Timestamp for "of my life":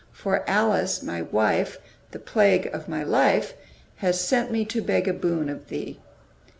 2.73-3.53